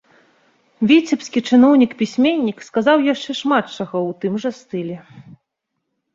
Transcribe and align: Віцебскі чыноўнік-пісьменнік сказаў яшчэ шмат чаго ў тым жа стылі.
Віцебскі 0.91 1.39
чыноўнік-пісьменнік 1.49 2.65
сказаў 2.69 2.97
яшчэ 3.13 3.31
шмат 3.41 3.65
чаго 3.75 3.97
ў 4.09 4.19
тым 4.25 4.33
жа 4.47 4.55
стылі. 4.63 4.95